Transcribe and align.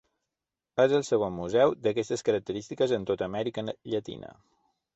És 0.83 0.95
el 0.99 1.05
segon 1.09 1.35
museu 1.41 1.75
d'aquestes 1.85 2.25
característiques 2.31 2.97
en 2.99 3.07
tota 3.13 3.29
Amèrica 3.31 3.69
Llatina. 3.69 4.37